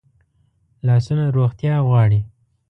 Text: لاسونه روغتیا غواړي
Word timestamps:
لاسونه 0.87 1.25
روغتیا 1.37 1.73
غواړي 1.87 2.21